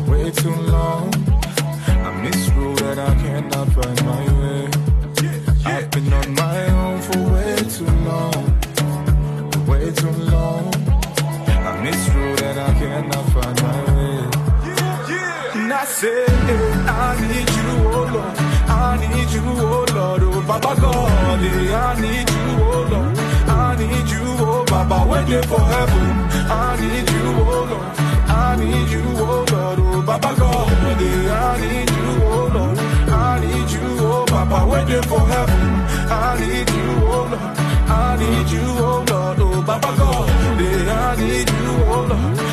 way 0.07 0.31
too 0.31 0.55
long. 0.55 1.13
I 2.07 2.11
misrule 2.23 2.75
that 2.77 2.99
I 2.99 3.15
cannot 3.23 3.69
find 3.77 4.05
my 4.05 4.25
way. 4.41 4.69
I've 5.65 5.91
been 5.91 6.13
on 6.13 6.35
my 6.35 6.59
own 6.83 7.01
for 7.03 7.19
way 7.33 7.57
too 7.77 7.93
long, 8.11 8.43
way 9.67 9.91
too 9.93 10.11
long. 10.33 10.75
I 11.69 11.81
misrule 11.83 12.37
that 12.37 12.57
I 12.59 12.73
cannot 12.79 13.25
find 13.35 13.63
my 13.63 13.79
way. 13.95 14.17
And 15.61 15.73
I 15.73 15.85
say, 15.85 16.25
I 16.27 17.17
need 17.31 17.51
you, 17.59 17.69
oh 17.89 18.05
Lord. 18.15 18.37
I 18.69 18.97
need 19.01 19.31
you, 19.37 19.43
oh 19.45 19.85
Lord. 19.95 20.23
Oh 20.23 20.43
Baba 20.47 20.81
God, 20.81 21.41
I 21.41 22.01
need 22.01 22.31
you, 22.31 22.47
oh 22.63 22.89
Lord. 22.91 23.19
I 23.49 23.77
need 23.79 24.09
you, 24.11 24.23
oh 24.25 24.65
Baba, 24.69 24.99
waiting 25.11 25.43
for 25.51 25.61
heaven. 25.61 26.07
I 26.51 26.77
need 26.81 27.11
you, 27.11 27.25
oh 27.27 27.67
Lord. 27.71 28.06
I 28.39 28.57
need 28.61 28.89
you, 28.95 29.03
oh 29.07 29.45
Lord. 29.53 29.79
Oh 29.81 30.03
Baba 30.09 30.31
God, 30.39 30.69
I 30.69 31.53
need 31.63 31.91
you, 31.99 32.09
oh 32.35 32.51
Lord. 32.55 32.79
I 32.79 33.41
need 33.43 33.71
you, 33.75 33.87
oh 34.01 34.25
Baba, 34.27 34.59
waiting 34.71 35.03
for 35.11 35.21
heaven. 35.33 35.63
I 36.11 36.39
need 36.41 36.69
you, 36.77 36.89
oh 37.15 37.25
Lord. 37.33 37.57
I 37.89 38.17
need 38.21 38.49
you, 38.55 38.67
oh 38.89 39.05
Lord. 39.11 39.39
Oh 39.41 39.63
Baba 39.69 39.91
God, 39.99 40.29
I 40.29 41.17
need 41.21 41.49
you, 41.57 41.67
oh 41.95 42.07
Lord. 42.11 42.35
Oh, 42.39 42.46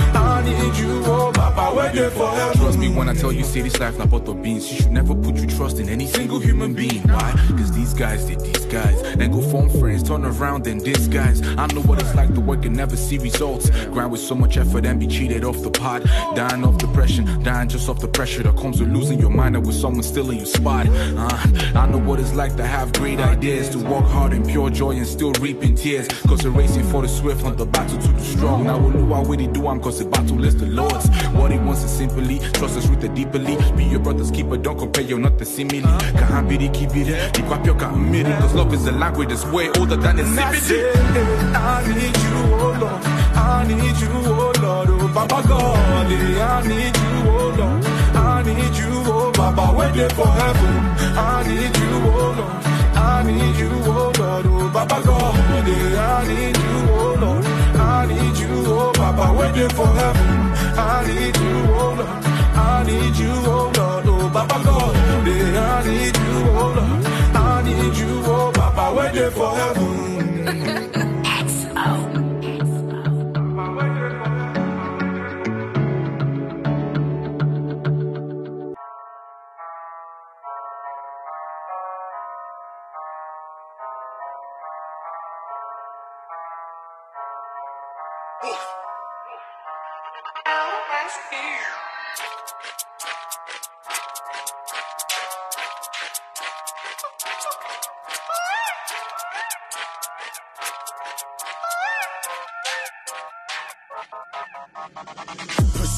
Need 0.44 0.76
you, 0.76 1.02
oh 1.06 1.32
Baba, 1.32 1.74
waiting 1.76 2.10
for 2.12 2.30
heaven. 2.30 2.58
Trust 2.58 2.78
me 2.78 2.90
when 2.90 3.08
I 3.08 3.14
tell 3.14 3.32
you, 3.32 3.44
say 3.44 3.62
this 3.62 3.80
life 3.80 3.98
not 3.98 4.10
but 4.10 4.26
the 4.26 4.34
beans. 4.34 4.70
You 4.70 4.82
should 4.82 4.92
never 4.92 5.16
put 5.16 5.36
your 5.38 5.48
trust 5.48 5.80
in 5.80 5.88
any 5.88 6.06
single 6.06 6.40
human 6.40 6.74
being. 6.74 7.02
Why? 7.04 7.32
Cause 7.58 7.72
these 7.72 7.94
guys 7.94 8.26
did 8.26 8.42
these 8.42 8.66
guys. 8.66 9.02
Then 9.16 9.32
go 9.32 9.42
form 9.42 9.70
friends, 9.70 10.04
turn 10.04 10.26
around 10.26 10.68
and 10.68 10.84
disguise. 10.84 11.42
I 11.58 11.68
know 11.68 11.82
what 11.82 12.02
it's 12.02 12.14
like 12.16 12.34
to 12.34 12.42
work 12.42 12.66
and 12.66 12.76
never 12.76 12.98
see 12.98 13.18
results. 13.20 13.70
Grind 13.88 14.12
with 14.12 14.20
so 14.22 14.36
much 14.36 14.58
effort 14.58 14.86
and 14.86 15.00
be 15.00 15.08
cheated 15.08 15.46
off 15.46 15.62
the 15.62 15.72
pot. 15.72 16.04
Dying 16.36 16.66
of 16.66 16.78
depression, 16.78 17.42
dying 17.44 17.70
just 17.70 17.88
off 17.88 18.00
the 18.00 18.08
pressure 18.10 18.44
that 18.44 18.58
comes 18.58 18.82
with 18.82 18.90
losing 18.90 19.20
your 19.20 19.30
mind 19.30 19.56
and 19.56 19.66
with 19.66 19.76
someone 19.76 20.04
stealing 20.04 20.38
your 20.38 20.46
spot. 20.46 20.88
Uh, 20.90 21.48
I 21.76 21.88
know 21.88 22.00
what 22.00 22.20
it's 22.20 22.34
like 22.34 22.58
to 22.58 22.66
have 22.66 22.92
great 22.94 23.20
ideas, 23.20 23.70
to 23.70 23.78
work 23.80 24.06
hard 24.06 24.34
in 24.34 24.46
pure 24.46 24.70
joy 24.70 24.92
and 24.92 25.08
still 25.08 25.32
reaping 25.34 25.76
tears. 25.76 26.08
Cause 26.28 26.40
they're 26.40 26.52
racing 26.52 26.84
for 26.84 27.02
the 27.02 27.08
swift, 27.08 27.44
not 27.44 27.58
the 27.58 27.66
battle 27.66 27.98
to 27.98 28.08
the 28.10 28.22
strong. 28.22 28.66
Now 28.66 28.78
we'll 28.78 28.90
know 28.90 29.14
how 29.14 29.24
we 29.24 29.38
do 29.38 29.68
I'm 29.68 29.80
cause 29.80 30.00
the 30.00 30.06
battle 30.06 30.33
is 30.42 30.56
the 30.56 30.66
Lord's. 30.68 31.08
What 31.34 31.52
he 31.52 31.58
wants 31.58 31.84
is 31.84 31.92
simply 31.92 32.40
trust 32.54 32.78
us 32.78 32.88
rooted 32.88 33.14
deeply. 33.16 33.58
Be 33.76 33.86
your 33.86 34.00
brother's 34.00 34.32
keeper, 34.32 34.58
don't 34.58 34.78
compare 34.78 35.04
you're 35.04 35.20
not 35.20 35.38
the 35.38 35.46
simile. 35.46 35.88
Kahambiri 36.18 36.70
kibire, 36.70 37.32
ikwapyo 37.34 37.76
kamiri. 37.76 38.40
Cause 38.40 38.54
love 38.56 38.74
is 38.74 38.88
a 38.88 38.92
language 38.92 39.30
that's 39.30 39.46
way 39.48 39.70
older 39.80 39.96
than 39.96 40.16
the 40.18 40.24
And 40.24 40.40
I 40.40 40.54
say, 40.56 40.76
CBD. 40.76 41.56
I 41.56 41.88
need 41.88 42.18
you, 42.24 42.56
oh 42.56 42.78
Lord. 42.82 43.04
I 43.36 43.68
need 43.68 43.98
you, 44.02 44.10
oh 44.14 44.54
Lord. 44.62 44.90
Oh 44.90 45.12
Baba 45.14 45.48
God, 45.48 46.08
I 46.08 46.68
need 46.68 46.96
you, 46.96 47.30
oh 47.30 47.56
Lord. 47.58 47.86
I 48.16 48.44
need 48.44 48.76
you, 48.78 48.90
oh 48.92 49.32
Baba, 49.32 49.78
waiting 49.78 50.10
for 50.16 50.28
heaven. 50.28 50.76
I 51.18 51.44
need 51.48 51.78
you, 51.78 51.92
oh 52.06 52.36
Lord. 52.38 52.64
I 52.96 53.24
need 53.24 53.56
you, 53.60 53.70
oh 53.72 54.12
Lord. 54.18 54.46
Oh 54.46 54.70
Baba 54.74 55.02
God, 55.04 55.36
I 55.36 56.28
need 56.28 56.58
you, 56.58 56.92
oh 56.92 57.18
Lord. 57.22 57.53
I 57.96 58.06
need 58.08 58.38
you, 58.38 58.50
oh 58.68 58.92
Baba, 58.94 59.26
waiting 59.38 59.70
for 59.78 59.88
heaven. 59.88 60.30
I 60.78 61.06
need 61.08 61.36
you, 61.38 61.56
oh 61.82 61.94
Lord. 62.00 62.26
I 62.56 62.84
need 62.88 63.16
you, 63.18 63.32
oh 63.32 63.72
Lord. 63.78 64.06
Oh 64.08 64.30
Baba 64.34 64.58
God, 64.64 64.96
I 64.96 65.84
need 65.88 66.16
you, 66.18 66.34
oh 66.62 66.74
Lord. 66.78 67.06
I 67.36 67.62
need 67.68 67.96
you, 67.98 68.12
oh 68.26 68.52
Baba, 68.52 68.86
waiting 68.98 69.32
for 69.32 69.52
heaven. 69.56 71.03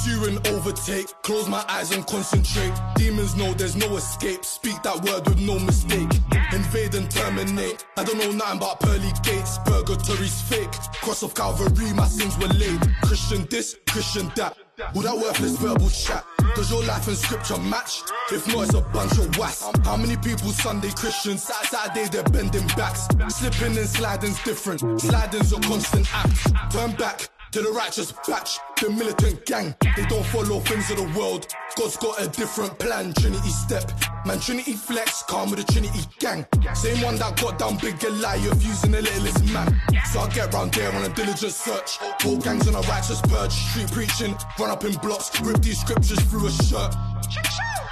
Pursue 0.05 0.25
and 0.25 0.47
overtake, 0.49 1.07
close 1.23 1.49
my 1.49 1.65
eyes 1.67 1.91
and 1.91 2.05
concentrate. 2.05 2.73
Demons 2.95 3.35
know 3.35 3.55
there's 3.55 3.75
no 3.75 3.97
escape, 3.97 4.45
speak 4.45 4.79
that 4.83 5.01
word 5.03 5.27
with 5.27 5.39
no 5.39 5.57
mistake. 5.57 6.07
Invade 6.53 6.93
and 6.93 7.09
terminate. 7.09 7.83
I 7.97 8.03
don't 8.03 8.19
know 8.19 8.31
nothing 8.31 8.57
about 8.57 8.81
pearly 8.81 9.11
gates, 9.23 9.57
purgatory's 9.65 10.41
fake. 10.43 10.71
Cross 11.01 11.23
of 11.23 11.33
Calvary, 11.33 11.91
my 11.93 12.05
sins 12.05 12.37
were 12.37 12.53
laid. 12.53 12.81
Christian 13.01 13.47
this, 13.49 13.77
Christian 13.89 14.31
that. 14.35 14.55
All 14.93 15.01
that 15.01 15.15
worthless 15.17 15.57
verbal 15.57 15.89
chat. 15.89 16.23
Does 16.53 16.69
your 16.69 16.83
life 16.83 17.07
and 17.07 17.17
scripture 17.17 17.57
match? 17.57 18.03
If 18.31 18.47
not, 18.47 18.65
it's 18.65 18.75
a 18.75 18.81
bunch 18.81 19.17
of 19.17 19.35
was. 19.39 19.71
How 19.83 19.97
many 19.97 20.17
people 20.17 20.49
Sunday 20.51 20.91
Christians? 20.91 21.41
Sat- 21.41 21.65
Saturday 21.65 22.09
they're 22.09 22.23
bending 22.25 22.67
backs. 22.77 23.07
Slipping 23.29 23.75
and 23.75 23.89
sliding's 23.89 24.41
different. 24.43 24.81
Sliding's 25.01 25.51
a 25.51 25.59
constant 25.61 26.07
act. 26.13 26.71
Turn 26.71 26.91
back 26.91 27.29
to 27.55 27.61
the 27.61 27.71
righteous 27.71 28.11
batch, 28.27 28.59
the 28.81 28.89
militant 28.89 29.45
gang. 29.45 29.73
They 29.95 30.03
don't 30.07 30.25
follow 30.25 30.59
things 30.59 30.91
of 30.91 30.97
the 30.97 31.17
world. 31.17 31.47
God's 31.77 31.95
got 31.95 32.21
a 32.21 32.27
different 32.27 32.77
plan. 32.79 33.13
Trinity 33.13 33.47
step, 33.47 33.93
man. 34.25 34.41
Trinity 34.41 34.73
flex, 34.73 35.23
calm 35.23 35.51
with 35.51 35.65
the 35.65 35.71
Trinity 35.71 36.01
gang. 36.19 36.45
Same 36.73 37.01
one 37.01 37.15
that 37.15 37.39
got 37.41 37.57
down 37.57 37.77
big 37.77 37.97
Goliath 38.01 38.61
using 38.61 38.91
the 38.91 39.01
littlest 39.01 39.45
man. 39.53 39.81
So 40.11 40.19
I 40.19 40.29
get 40.31 40.53
round 40.53 40.73
there 40.73 40.91
on 40.93 41.05
a 41.05 41.07
diligent 41.07 41.53
search. 41.53 41.97
All 42.25 42.35
gangs 42.35 42.67
on 42.67 42.75
a 42.75 42.81
righteous 42.89 43.21
purge. 43.21 43.53
Street 43.53 43.89
preaching, 43.89 44.35
run 44.59 44.69
up 44.69 44.83
in 44.83 44.91
blocks, 44.95 45.31
rip 45.39 45.61
these 45.61 45.79
scriptures 45.79 46.19
through 46.23 46.47
a 46.47 46.51
shirt. 46.51 46.93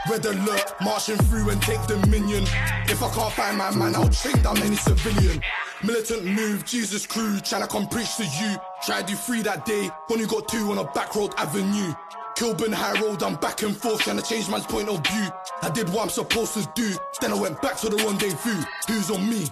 Red 0.10 0.26
alert, 0.26 0.74
marching 0.82 1.16
through 1.16 1.52
and 1.52 1.62
take 1.62 1.82
dominion. 1.88 2.44
If 2.92 3.02
I 3.02 3.10
can't 3.12 3.32
find 3.32 3.58
my 3.58 3.72
man, 3.74 3.96
I'll 3.96 4.10
train 4.10 4.44
down 4.44 4.58
any 4.58 4.76
civilian. 4.76 5.42
Militant 5.84 6.24
move, 6.24 6.64
Jesus 6.64 7.06
crew, 7.06 7.36
tryna 7.40 7.68
come 7.68 7.88
preach 7.88 8.16
to 8.16 8.24
you. 8.24 8.56
Tried 8.86 9.10
you 9.10 9.18
three 9.18 9.42
that 9.42 9.66
day, 9.66 9.90
only 10.10 10.26
got 10.26 10.48
two 10.48 10.72
on 10.72 10.78
a 10.78 10.86
back 10.86 11.14
road 11.14 11.34
avenue. 11.38 11.94
Kilburn 12.36 12.72
High 12.72 13.00
Road, 13.02 13.22
I'm 13.22 13.36
back 13.36 13.62
and 13.64 13.76
forth 13.76 14.00
trying 14.02 14.18
to 14.18 14.24
change 14.24 14.50
man's 14.50 14.66
point 14.66 14.88
of 14.88 15.06
view. 15.06 15.28
I 15.62 15.70
did 15.70 15.90
what 15.90 16.04
I'm 16.04 16.10
supposed 16.10 16.54
to 16.54 16.68
do, 16.74 16.96
then 17.20 17.32
I 17.32 17.36
went 17.36 17.62
back 17.62 17.76
to 17.78 17.90
the 17.90 17.98
rendezvous. 17.98 18.64
Who's 18.88 19.12
on 19.12 19.30
me? 19.30 19.48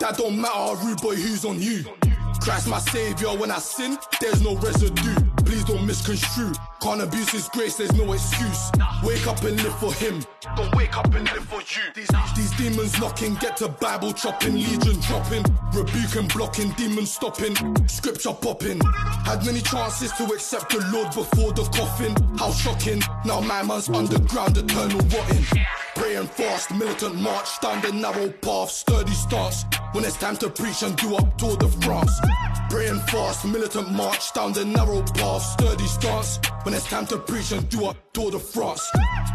That 0.00 0.16
don't 0.16 0.40
matter, 0.40 0.74
rude 0.84 1.02
boy, 1.02 1.16
who's 1.16 1.44
on 1.44 1.60
you? 1.60 1.84
Christ 2.40 2.66
my 2.66 2.78
savior, 2.78 3.28
when 3.28 3.50
I 3.50 3.58
sin, 3.58 3.98
there's 4.20 4.40
no 4.40 4.56
residue. 4.56 5.27
Misconstrue. 5.88 6.52
Can't 6.82 7.00
abuse 7.00 7.30
his 7.30 7.48
grace, 7.48 7.78
there's 7.78 7.94
no 7.94 8.12
excuse. 8.12 8.70
Wake 9.02 9.26
up 9.26 9.42
and 9.42 9.56
live 9.62 9.74
for 9.78 9.90
him. 9.94 10.22
Don't 10.54 10.76
wake 10.76 10.94
up 10.98 11.06
and 11.14 11.24
live 11.32 11.44
for 11.44 11.62
you. 11.62 11.82
These, 11.94 12.10
these 12.36 12.50
demons 12.58 13.00
knocking, 13.00 13.36
get 13.36 13.56
to 13.56 13.68
Bible 13.68 14.12
chopping, 14.12 14.56
legion 14.56 15.00
dropping, 15.00 15.44
rebuking, 15.72 16.28
blocking, 16.28 16.72
demons 16.72 17.10
stopping, 17.10 17.56
scripture 17.86 18.34
popping. 18.34 18.78
Had 19.24 19.46
many 19.46 19.62
chances 19.62 20.12
to 20.12 20.24
accept 20.24 20.68
the 20.68 20.86
Lord 20.92 21.08
before 21.14 21.52
the 21.52 21.64
coffin. 21.74 22.14
How 22.36 22.52
shocking. 22.52 23.00
Now 23.24 23.40
my 23.40 23.62
man's 23.62 23.88
underground, 23.88 24.58
eternal 24.58 24.98
rotting. 24.98 25.44
Pray 25.94 26.16
and 26.16 26.28
fast, 26.28 26.70
militant 26.70 27.14
march 27.14 27.60
down 27.62 27.80
the 27.80 27.92
narrow 27.92 28.28
path, 28.28 28.70
sturdy 28.70 29.12
starts. 29.12 29.64
When 29.92 30.04
it's 30.04 30.18
time 30.18 30.36
to 30.36 30.50
preach 30.50 30.82
and 30.82 30.94
do 30.96 31.16
up 31.16 31.38
Tour 31.38 31.56
de 31.56 31.66
France. 31.80 32.12
Pray 32.70 32.88
and 32.88 33.00
fast, 33.10 33.46
militant 33.46 33.90
march 33.92 34.32
down 34.34 34.52
the 34.52 34.64
narrow 34.64 35.02
path, 35.02 35.42
sturdy 35.42 35.86
stance. 35.86 36.38
When 36.64 36.74
it's 36.74 36.84
time 36.86 37.06
to 37.06 37.18
preach 37.18 37.52
and 37.52 37.66
do 37.70 37.86
up 37.86 37.96
Tour 38.12 38.32
de 38.32 38.38
France. 38.38 38.86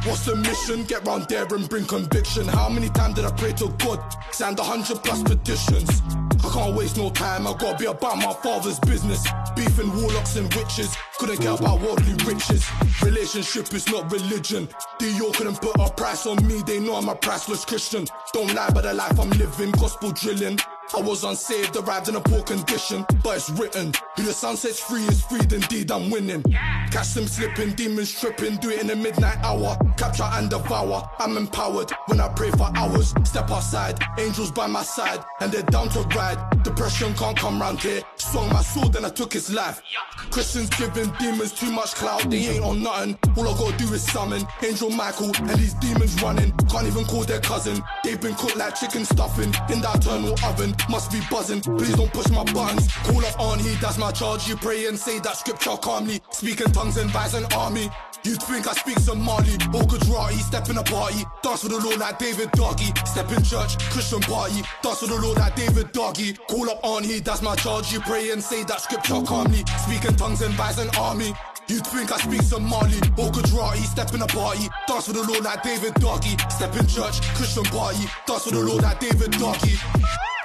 What's 0.03 0.25
the 0.25 0.35
mission? 0.35 0.83
Get 0.83 1.05
round 1.07 1.27
there 1.29 1.45
and 1.45 1.67
bring 1.67 1.85
conviction. 1.85 2.47
How 2.47 2.69
many 2.69 2.89
times 2.89 3.15
did 3.15 3.25
I 3.25 3.31
pray 3.31 3.53
to 3.53 3.69
God? 3.79 3.99
Signed 4.31 4.59
a 4.59 4.63
hundred 4.63 5.03
plus 5.03 5.23
petitions. 5.23 6.01
I 6.43 6.49
can't 6.51 6.75
waste 6.75 6.97
no 6.97 7.09
time, 7.09 7.47
I 7.47 7.53
gotta 7.53 7.77
be 7.77 7.85
about 7.85 8.17
my 8.17 8.33
father's 8.33 8.79
business. 8.81 9.25
Beefing 9.55 9.95
warlocks 9.95 10.35
and 10.35 10.53
witches, 10.53 10.95
couldn't 11.17 11.37
care 11.37 11.53
about 11.53 11.79
worldly 11.79 12.13
riches. 12.25 12.69
Relationship 13.01 13.73
is 13.73 13.87
not 13.87 14.11
religion. 14.11 14.67
Dior 14.99 15.33
couldn't 15.33 15.61
put 15.61 15.79
a 15.79 15.89
price 15.93 16.27
on 16.27 16.45
me, 16.45 16.61
they 16.67 16.79
know 16.79 16.95
I'm 16.95 17.07
a 17.07 17.15
priceless 17.15 17.63
Christian. 17.63 18.05
Don't 18.33 18.53
lie 18.53 18.67
about 18.67 18.83
the 18.83 18.93
life 18.93 19.17
I'm 19.17 19.29
living, 19.31 19.71
gospel 19.71 20.11
drilling. 20.11 20.59
I 20.95 21.01
was 21.01 21.23
unsaved, 21.23 21.75
arrived 21.75 22.07
in 22.07 22.15
a 22.15 22.21
poor 22.21 22.43
condition, 22.43 23.05
but 23.23 23.37
it's 23.37 23.49
written. 23.49 23.93
Who 24.15 24.23
the 24.23 24.33
sun 24.33 24.55
sets 24.57 24.79
free 24.79 25.03
is 25.05 25.23
freed, 25.23 25.51
indeed 25.51 25.91
I'm 25.91 26.11
winning. 26.11 26.43
Catch 26.91 27.15
them 27.15 27.27
slipping, 27.27 27.71
demons 27.71 28.19
tripping, 28.19 28.57
do 28.57 28.69
it 28.69 28.79
in 28.79 28.87
the 28.87 28.95
midnight 28.95 29.39
hour. 29.43 29.75
Capture 29.97 30.29
and 30.33 30.49
devour, 30.51 31.09
I'm 31.17 31.35
empowered 31.35 31.91
when 32.05 32.19
I 32.19 32.27
pray 32.29 32.51
for 32.51 32.69
hours. 32.75 33.13
Step 33.23 33.49
outside, 33.49 33.99
angels 34.19 34.51
by 34.51 34.67
my 34.67 34.83
side, 34.83 35.23
and 35.41 35.51
they're 35.51 35.63
down 35.63 35.89
to 35.89 36.01
ride. 36.15 36.63
Depression 36.63 37.15
can't 37.15 37.37
come 37.37 37.59
round 37.59 37.79
here. 37.79 38.01
Swung 38.33 38.51
my 38.51 38.63
sword, 38.63 38.93
then 38.93 39.05
I 39.05 39.09
took 39.09 39.31
his 39.31 39.53
life. 39.53 39.83
Christians 40.31 40.67
giving 40.71 41.07
demons 41.19 41.51
too 41.51 41.71
much 41.71 41.93
clout, 41.93 42.27
they 42.31 42.37
ain't 42.37 42.65
on 42.65 42.81
nothing. 42.81 43.15
All 43.37 43.47
I 43.47 43.55
gotta 43.55 43.77
do 43.77 43.93
is 43.93 44.01
summon 44.01 44.41
Angel 44.63 44.89
Michael, 44.89 45.31
and 45.37 45.51
these 45.51 45.75
demons 45.75 46.19
running. 46.19 46.51
Can't 46.67 46.87
even 46.87 47.05
call 47.05 47.25
their 47.25 47.41
cousin. 47.41 47.83
They've 48.03 48.19
been 48.19 48.33
cooked 48.33 48.55
like 48.55 48.73
chicken 48.73 49.05
stuffing 49.05 49.53
in 49.69 49.81
that 49.81 49.97
eternal 49.97 50.33
oven. 50.43 50.73
Must 50.89 51.11
be 51.11 51.21
buzzing. 51.29 51.61
Please 51.61 51.93
don't 51.93 52.11
push 52.11 52.27
my 52.29 52.43
buttons. 52.45 52.91
Call 53.03 53.23
on 53.37 53.59
he, 53.59 53.75
that's 53.75 53.99
my 53.99 54.11
charge. 54.11 54.47
You 54.47 54.55
pray 54.55 54.87
and 54.87 54.97
say 54.97 55.19
that 55.19 55.37
scripture 55.37 55.77
calmly. 55.77 56.19
Speaking 56.31 56.71
tongues 56.71 56.97
and 56.97 57.11
advise 57.11 57.35
an 57.35 57.45
army. 57.53 57.91
You'd 58.25 58.41
think 58.43 58.67
I 58.67 58.73
speak 58.73 58.99
Somali? 58.99 59.55
Or 59.73 59.83
Gujarati, 59.85 60.37
step 60.37 60.69
in 60.69 60.77
a 60.77 60.83
party, 60.83 61.25
dance 61.41 61.61
for 61.61 61.67
the 61.67 61.77
Lord 61.77 61.99
like 61.99 62.19
David 62.19 62.51
Doggy, 62.51 62.93
step 63.05 63.29
in 63.31 63.43
church, 63.43 63.77
Christian 63.91 64.21
party, 64.21 64.61
dance 64.81 64.99
for 64.99 65.07
the 65.07 65.19
Lord 65.19 65.37
like 65.37 65.55
David 65.55 65.91
Doggy. 65.91 66.33
Call 66.47 66.69
up 66.69 67.03
he, 67.03 67.19
that's 67.19 67.41
my 67.41 67.55
charge. 67.55 67.91
You 67.91 67.99
pray 67.99 68.31
and 68.31 68.41
say 68.41 68.63
that 68.63 68.79
scripture 68.79 69.21
calmly, 69.23 69.63
speaking 69.83 70.15
tongues 70.15 70.41
and 70.41 70.51
advise 70.51 70.79
an 70.79 70.89
army. 70.97 71.33
You'd 71.67 71.85
think 71.87 72.11
I 72.13 72.17
speak 72.17 72.41
Somali? 72.43 72.97
Or 73.17 73.29
Gujarati, 73.29 73.81
step 73.81 74.13
in 74.13 74.21
a 74.21 74.27
party, 74.27 74.69
dance 74.87 75.07
for 75.07 75.13
the 75.13 75.23
Lord 75.23 75.43
like 75.43 75.61
David 75.61 75.93
Doggy, 75.95 76.37
step 76.49 76.75
in 76.77 76.87
church, 76.87 77.19
Christian 77.35 77.63
party, 77.65 78.05
dance 78.25 78.45
for 78.45 78.51
the 78.51 78.61
Lord 78.61 78.83
like 78.83 79.01
David 79.01 79.31
Doggy. 79.31 79.75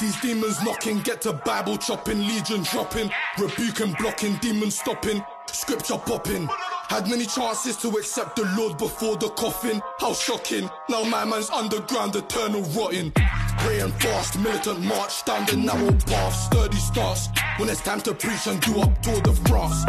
These 0.01 0.21
demons 0.21 0.63
knocking, 0.65 0.99
get 1.01 1.23
to 1.23 1.33
Bible 1.33 1.77
chopping, 1.77 2.27
legion 2.27 2.63
dropping, 2.65 3.11
rebuking, 3.39 3.95
blocking, 4.01 4.35
demons 4.37 4.79
stopping, 4.79 5.25
scripture 5.47 5.99
popping. 5.99 6.49
Had 6.89 7.07
many 7.07 7.27
chances 7.27 7.77
to 7.79 7.89
accept 7.99 8.37
the 8.37 8.45
Lord 8.57 8.79
before 8.79 9.17
the 9.17 9.29
coffin. 9.29 9.83
How 10.01 10.15
shocking. 10.15 10.71
Now 10.89 11.05
my 11.05 11.23
man's 11.23 11.51
underground, 11.51 12.17
eternal 12.17 12.63
rotting. 12.63 13.13
Pray 13.59 13.81
and 13.81 13.93
fast, 14.01 14.39
militant 14.39 14.81
march 14.81 15.23
down 15.27 15.45
the 15.45 15.57
narrow 15.57 15.93
path, 15.93 16.35
sturdy 16.35 16.79
stance. 16.79 17.29
When 17.59 17.69
it's 17.69 17.83
time 17.83 18.01
to 18.01 18.15
preach 18.15 18.47
and 18.47 18.59
do 18.63 18.81
up 18.81 19.03
Tour 19.03 19.21
de 19.21 19.35
France. 19.35 19.85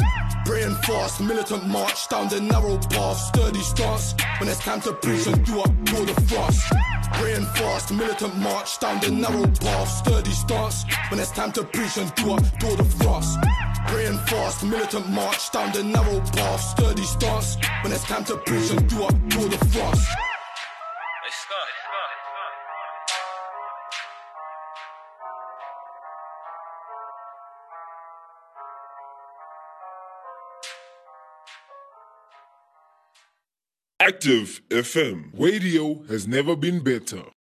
Pray 0.45 0.63
and 0.63 0.75
fast, 0.79 1.21
militant 1.21 1.67
march 1.67 2.09
down 2.09 2.27
the 2.27 2.41
narrow 2.41 2.77
path, 2.77 3.17
sturdy 3.17 3.61
stance. 3.61 4.13
When 4.39 4.49
it's 4.49 4.59
time 4.59 4.81
to 4.81 4.91
preach 4.91 5.25
and 5.27 5.45
do 5.45 5.61
up 5.61 5.71
Tour 5.85 6.05
de 6.05 6.13
France. 6.27 6.61
Pray 7.13 7.33
and 7.35 7.47
fast, 7.47 7.93
militant 7.93 8.35
march 8.39 8.77
down 8.79 8.99
the 8.99 9.09
narrow 9.09 9.47
path, 9.47 9.89
sturdy 9.89 10.31
stance. 10.31 10.83
When 11.09 11.21
it's 11.21 11.31
time 11.31 11.53
to 11.53 11.63
preach 11.63 11.95
and 11.95 12.13
do 12.15 12.33
up 12.33 12.43
Tour 12.59 12.75
de 12.75 12.83
France. 12.83 13.37
Pray 13.87 14.05
and 14.05 14.19
fast, 14.21 14.63
militant 14.63 15.09
march 15.09 15.51
down 15.51 15.71
the 15.73 15.83
narrow 15.83 16.19
path, 16.19 16.61
sturdy 16.61 17.03
stance. 17.03 17.57
When 17.83 17.91
it's 17.91 18.03
time 18.03 18.25
to 18.25 18.37
preach 18.37 18.71
and 18.71 18.87
do 18.89 19.03
up 19.03 19.15
Tour 19.29 19.49
de 19.49 19.57
France. 19.65 20.05
Active 34.01 34.61
FM. 34.69 35.29
Radio 35.37 36.03
has 36.07 36.27
never 36.27 36.55
been 36.55 36.79
better. 36.79 37.21